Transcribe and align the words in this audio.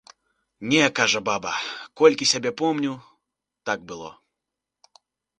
Не, 0.69 0.79
кажа 0.99 1.19
баба, 1.27 1.51
колькі 2.01 2.27
сябе 2.31 2.51
помню, 2.61 2.93
так 3.71 3.79
было. 3.91 4.09